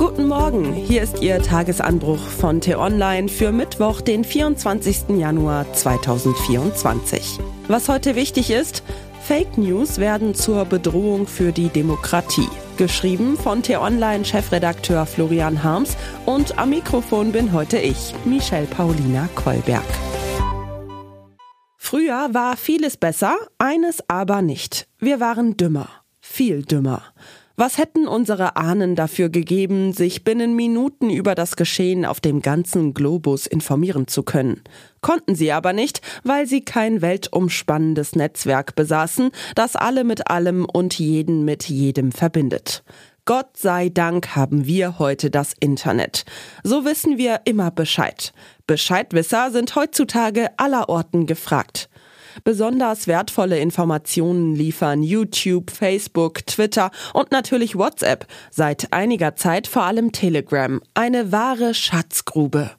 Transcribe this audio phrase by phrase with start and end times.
[0.00, 5.10] Guten Morgen, hier ist Ihr Tagesanbruch von T-Online für Mittwoch, den 24.
[5.10, 7.38] Januar 2024.
[7.68, 8.82] Was heute wichtig ist,
[9.20, 12.48] Fake News werden zur Bedrohung für die Demokratie.
[12.78, 19.84] Geschrieben von T-Online-Chefredakteur Florian Harms und am Mikrofon bin heute ich, Michelle Paulina Kolberg.
[21.76, 24.88] Früher war vieles besser, eines aber nicht.
[24.98, 25.90] Wir waren dümmer,
[26.22, 27.02] viel dümmer.
[27.60, 32.94] Was hätten unsere Ahnen dafür gegeben, sich binnen Minuten über das Geschehen auf dem ganzen
[32.94, 34.62] Globus informieren zu können?
[35.02, 40.98] Konnten sie aber nicht, weil sie kein weltumspannendes Netzwerk besaßen, das alle mit allem und
[40.98, 42.82] jeden mit jedem verbindet.
[43.26, 46.24] Gott sei Dank haben wir heute das Internet.
[46.64, 48.32] So wissen wir immer Bescheid.
[48.66, 51.89] Bescheidwisser sind heutzutage allerorten gefragt.
[52.44, 58.26] Besonders wertvolle Informationen liefern YouTube, Facebook, Twitter und natürlich WhatsApp.
[58.50, 60.80] Seit einiger Zeit vor allem Telegram.
[60.94, 62.70] Eine wahre Schatzgrube.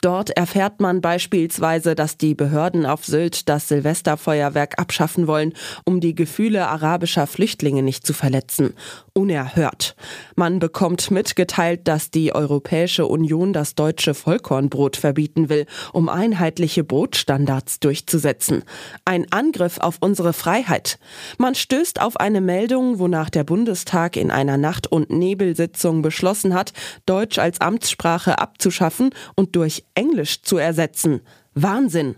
[0.00, 5.52] Dort erfährt man beispielsweise, dass die Behörden auf Sylt das Silvesterfeuerwerk abschaffen wollen,
[5.84, 8.74] um die Gefühle arabischer Flüchtlinge nicht zu verletzen.
[9.12, 9.96] Unerhört.
[10.36, 17.80] Man bekommt mitgeteilt, dass die Europäische Union das deutsche Vollkornbrot verbieten will, um einheitliche Brotstandards
[17.80, 18.64] durchzusetzen.
[19.04, 20.98] Ein Angriff auf unsere Freiheit.
[21.38, 26.72] Man stößt auf eine Meldung, wonach der Bundestag in einer Nacht- und Nebelsitzung beschlossen hat,
[27.06, 29.59] Deutsch als Amtssprache abzuschaffen und durch
[29.94, 31.20] Englisch zu ersetzen.
[31.54, 32.16] Wahnsinn.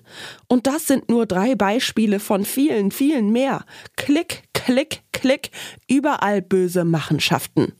[0.48, 3.64] Und das sind nur drei Beispiele von vielen, vielen mehr.
[3.96, 5.50] Klick, klick, klick,
[5.88, 7.72] überall böse Machenschaften.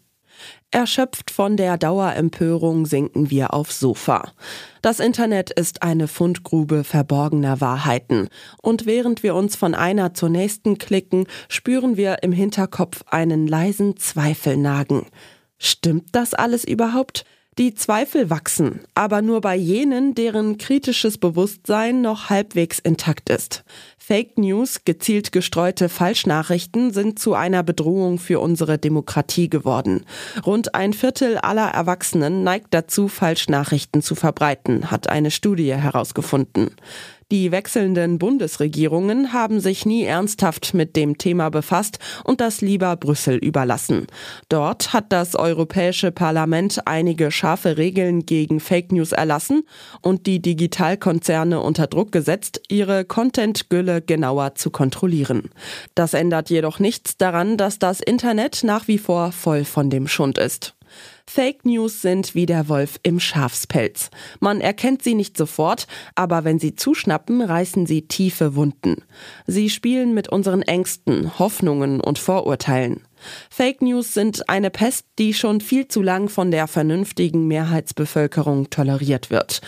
[0.71, 4.33] Erschöpft von der Dauerempörung sinken wir aufs Sofa.
[4.81, 8.29] Das Internet ist eine Fundgrube verborgener Wahrheiten.
[8.63, 13.99] Und während wir uns von einer zur nächsten klicken, spüren wir im Hinterkopf einen leisen
[13.99, 15.07] Zweifel nagen.
[15.59, 17.27] Stimmt das alles überhaupt?
[17.59, 23.63] Die Zweifel wachsen, aber nur bei jenen, deren kritisches Bewusstsein noch halbwegs intakt ist.
[23.99, 30.07] Fake News, gezielt gestreute Falschnachrichten sind zu einer Bedrohung für unsere Demokratie geworden.
[30.47, 36.71] Rund ein Viertel aller Erwachsenen neigt dazu, Falschnachrichten zu verbreiten, hat eine Studie herausgefunden.
[37.33, 43.37] Die wechselnden Bundesregierungen haben sich nie ernsthaft mit dem Thema befasst und das lieber Brüssel
[43.37, 44.07] überlassen.
[44.51, 49.63] Dort hat das Europäische Parlament einige scharfe Regeln gegen Fake News erlassen
[50.03, 55.49] und die Digitalkonzerne unter Druck gesetzt, ihre Content-Gülle genauer zu kontrollieren.
[55.95, 60.37] Das ändert jedoch nichts daran, dass das Internet nach wie vor voll von dem Schund
[60.37, 60.75] ist.
[61.27, 64.11] Fake News sind wie der Wolf im Schafspelz.
[64.41, 69.05] Man erkennt sie nicht sofort, aber wenn sie zuschnappen, reißen sie tiefe Wunden.
[69.47, 73.03] Sie spielen mit unseren Ängsten, Hoffnungen und Vorurteilen.
[73.51, 79.31] Fake News sind eine Pest, die schon viel zu lang von der vernünftigen Mehrheitsbevölkerung toleriert
[79.31, 79.61] wird.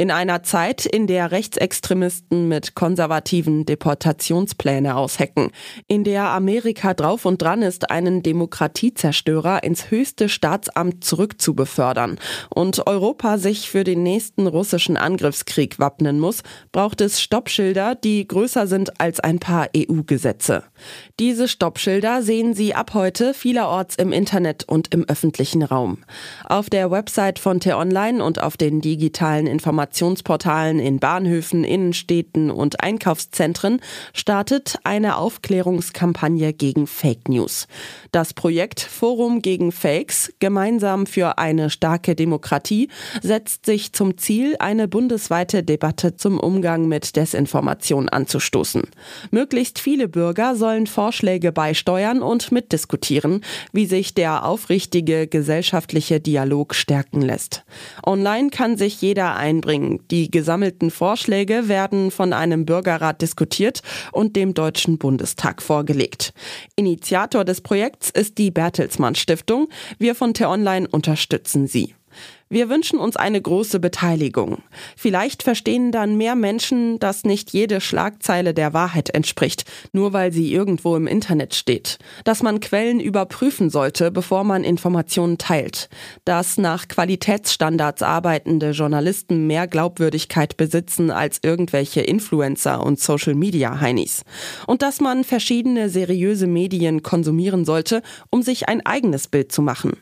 [0.00, 5.50] In einer Zeit, in der Rechtsextremisten mit konservativen Deportationspläne aushecken,
[5.88, 12.18] in der Amerika drauf und dran ist, einen Demokratiezerstörer ins höchste Staatsamt zurückzubefördern
[12.48, 18.66] und Europa sich für den nächsten russischen Angriffskrieg wappnen muss, braucht es Stoppschilder, die größer
[18.66, 20.64] sind als ein paar EU-Gesetze.
[21.18, 25.98] Diese Stoppschilder sehen Sie ab heute vielerorts im Internet und im öffentlichen Raum.
[26.48, 29.46] Auf der Website von T-Online und auf den digitalen
[29.90, 33.80] Informationsportalen in Bahnhöfen, Innenstädten und Einkaufszentren
[34.14, 37.66] startet eine Aufklärungskampagne gegen Fake News.
[38.12, 42.88] Das Projekt Forum gegen Fakes, gemeinsam für eine starke Demokratie,
[43.20, 48.82] setzt sich zum Ziel, eine bundesweite Debatte zum Umgang mit Desinformation anzustoßen.
[49.30, 57.22] Möglichst viele Bürger sollen Vorschläge beisteuern und mitdiskutieren, wie sich der aufrichtige gesellschaftliche Dialog stärken
[57.22, 57.64] lässt.
[58.06, 59.36] Online kann sich jeder
[59.80, 60.00] einbringen.
[60.10, 63.82] Die gesammelten Vorschläge werden von einem Bürgerrat diskutiert
[64.12, 66.32] und dem Deutschen Bundestag vorgelegt.
[66.76, 69.68] Initiator des Projekts ist die Bertelsmann Stiftung.
[69.98, 71.94] Wir von T-Online unterstützen sie.
[72.52, 74.64] Wir wünschen uns eine große Beteiligung.
[74.96, 79.62] Vielleicht verstehen dann mehr Menschen, dass nicht jede Schlagzeile der Wahrheit entspricht,
[79.92, 81.98] nur weil sie irgendwo im Internet steht.
[82.24, 85.88] Dass man Quellen überprüfen sollte, bevor man Informationen teilt.
[86.24, 94.24] Dass nach Qualitätsstandards arbeitende Journalisten mehr Glaubwürdigkeit besitzen als irgendwelche Influencer und Social Media Heinis.
[94.66, 99.92] Und dass man verschiedene seriöse Medien konsumieren sollte, um sich ein eigenes Bild zu machen.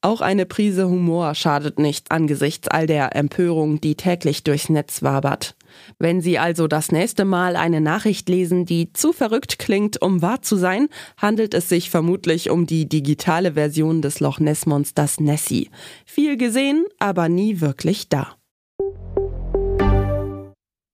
[0.00, 5.56] Auch eine Prise Humor schadet nicht angesichts all der Empörung, die täglich durchs Netz wabert.
[5.98, 10.40] Wenn Sie also das nächste Mal eine Nachricht lesen, die zu verrückt klingt, um wahr
[10.40, 15.68] zu sein, handelt es sich vermutlich um die digitale Version des Loch Ness Monsters Nessie.
[16.06, 18.36] Viel gesehen, aber nie wirklich da.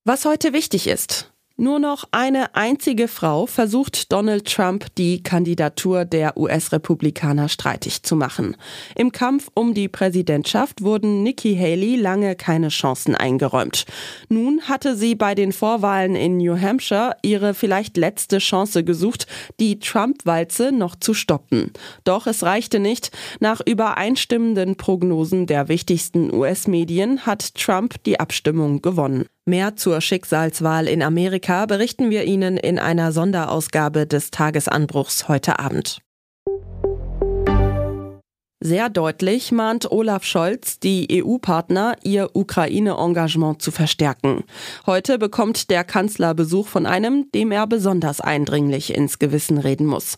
[0.07, 1.34] Was heute wichtig ist.
[1.57, 8.57] Nur noch eine einzige Frau versucht Donald Trump, die Kandidatur der US-Republikaner streitig zu machen.
[8.97, 13.85] Im Kampf um die Präsidentschaft wurden Nikki Haley lange keine Chancen eingeräumt.
[14.29, 19.29] Nun hatte sie bei den Vorwahlen in New Hampshire ihre vielleicht letzte Chance gesucht,
[19.61, 21.73] die Trump-Walze noch zu stoppen.
[22.03, 23.13] Doch es reichte nicht.
[23.39, 29.27] Nach übereinstimmenden Prognosen der wichtigsten US-Medien hat Trump die Abstimmung gewonnen.
[29.47, 36.01] Mehr zur Schicksalswahl in Amerika berichten wir Ihnen in einer Sonderausgabe des Tagesanbruchs heute Abend.
[38.61, 44.45] Sehr deutlich mahnt Olaf Scholz die EU-Partner, ihr Ukraine-Engagement zu verstärken.
[44.87, 50.17] Heute bekommt der Kanzler Besuch von einem, dem er besonders eindringlich ins Gewissen reden muss.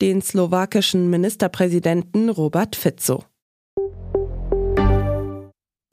[0.00, 3.24] Den slowakischen Ministerpräsidenten Robert Fico.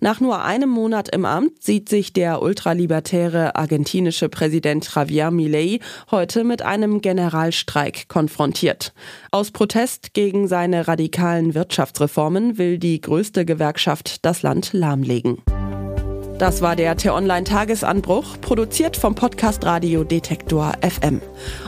[0.02, 5.80] Nach nur einem Monat im Amt sieht sich der ultralibertäre argentinische Präsident Javier Milei
[6.12, 8.94] heute mit einem Generalstreik konfrontiert.
[9.32, 15.42] Aus Protest gegen seine radikalen Wirtschaftsreformen will die größte Gewerkschaft das Land lahmlegen.
[16.38, 21.22] Das war der T-Online-Tagesanbruch, produziert vom Podcast Radio Detektor FM.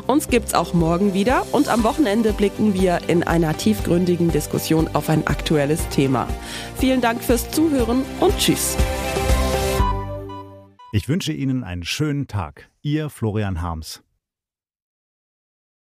[0.08, 5.08] Uns gibt's auch morgen wieder und am Wochenende blicken wir in einer tiefgründigen Diskussion auf
[5.08, 6.28] ein aktuelles Thema.
[6.75, 8.75] Vielen Dank fürs Zuhören und Tschüss.
[10.92, 12.70] Ich wünsche Ihnen einen schönen Tag.
[12.81, 14.04] Ihr Florian Harms.